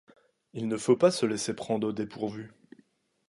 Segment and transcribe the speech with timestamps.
[0.53, 2.51] Il ne faut pas se laisser prendre au dépourvu.